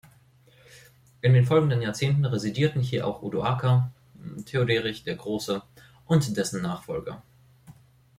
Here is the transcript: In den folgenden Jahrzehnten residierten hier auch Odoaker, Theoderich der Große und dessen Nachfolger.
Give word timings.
In 1.21 1.33
den 1.35 1.45
folgenden 1.45 1.79
Jahrzehnten 1.83 2.25
residierten 2.25 2.81
hier 2.81 3.05
auch 3.05 3.21
Odoaker, 3.21 3.93
Theoderich 4.47 5.03
der 5.03 5.15
Große 5.15 5.61
und 6.07 6.35
dessen 6.37 6.63
Nachfolger. 6.63 7.21